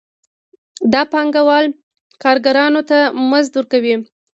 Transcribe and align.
دا 0.93 1.01
پانګوال 1.11 1.65
کارګرانو 2.23 2.81
ته 2.89 2.97
مزد 3.29 3.53
ورکوي 3.55 3.95